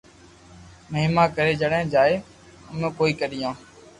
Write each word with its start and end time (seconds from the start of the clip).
مھيما 0.91 1.23
ڪري 1.35 1.53
جڻي 1.61 1.81
جائين 1.93 2.21
امو 2.71 2.89
ڪوئي 2.97 3.13
ڪريو 3.21 3.49